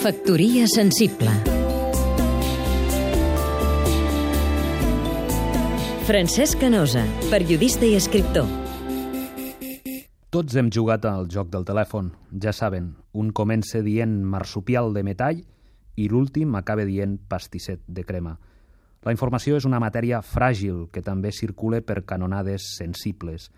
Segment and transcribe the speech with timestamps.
[0.00, 1.28] Factoria sensible
[6.08, 8.48] Francesc Canosa, periodista i escriptor
[10.32, 15.44] Tots hem jugat al joc del telèfon, ja saben, un comença dient marsupial de metall
[16.00, 18.38] i l'últim acaba dient pastisset de crema.
[19.04, 23.50] La informació és una matèria fràgil que també circula per canonades sensibles.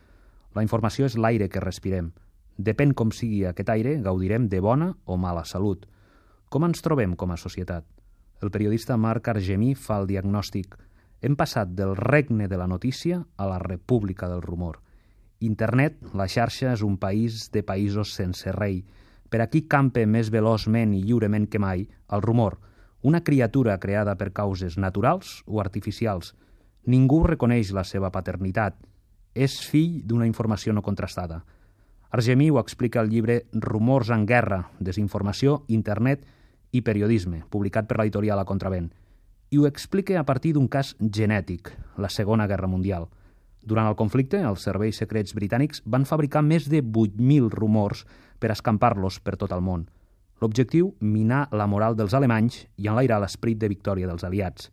[0.58, 2.10] La informació és l'aire que respirem.
[2.58, 5.86] Depèn com sigui aquest aire, gaudirem de bona o mala salut.
[6.52, 7.86] Com ens trobem com a societat?
[8.44, 10.74] El periodista Marc Argemí fa el diagnòstic.
[11.24, 14.82] Hem passat del regne de la notícia a la república del rumor.
[15.40, 18.82] Internet, la xarxa, és un país de països sense rei.
[19.32, 22.58] Per aquí campe més veloçment i lliurement que mai el rumor,
[23.00, 26.34] una criatura creada per causes naturals o artificials.
[26.84, 28.76] Ningú reconeix la seva paternitat.
[29.32, 31.46] És fill d'una informació no contrastada.
[32.12, 36.28] Argemí ho explica al llibre Rumors en guerra, desinformació, internet
[36.72, 38.90] i periodisme, publicat per l'editorial A Contravent.
[39.52, 41.70] I ho explica a partir d'un cas genètic,
[42.00, 43.06] la Segona Guerra Mundial.
[43.62, 48.06] Durant el conflicte, els serveis secrets britànics van fabricar més de 8.000 rumors
[48.40, 49.84] per escampar-los per tot el món.
[50.42, 54.72] L'objectiu, minar la moral dels alemanys i enlairar l'esperit de victòria dels aliats.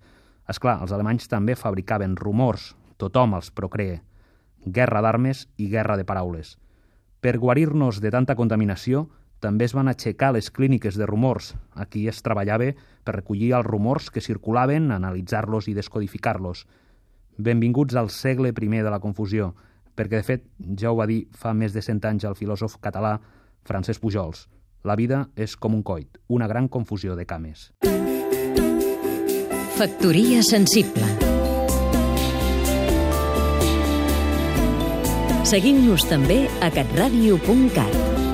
[0.49, 3.99] És clar, els alemanys també fabricaven rumors, tothom els procree.
[4.65, 6.55] Guerra d'armes i guerra de paraules.
[7.21, 9.05] Per guarir-nos de tanta contaminació,
[9.39, 11.53] també es van aixecar les clíniques de rumors.
[11.73, 12.73] Aquí es treballava
[13.03, 16.65] per recollir els rumors que circulaven, analitzar-los i descodificar-los.
[17.37, 19.55] Benvinguts al segle I de la confusió,
[19.95, 20.43] perquè de fet
[20.77, 23.19] ja ho va dir fa més de cent anys el filòsof català
[23.63, 24.47] Francesc Pujols.
[24.83, 27.71] La vida és com un coit, una gran confusió de cames.
[29.79, 31.07] Factoria sensible
[35.49, 38.28] Seguim-nos també a catradio.cat